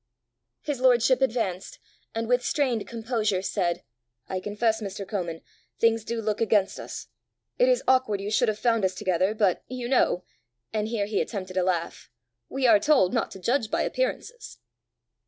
[0.63, 1.77] His lordship advanced,
[2.15, 3.83] and with strained composure said,
[4.27, 5.07] "I confess, Mr.
[5.07, 5.43] Comin,
[5.77, 7.07] things do look against us.
[7.59, 10.23] It is awkward you should have found us together, but you know"
[10.73, 12.09] and here he attempted a laugh
[12.49, 14.57] "we are told not to judge by appearances!"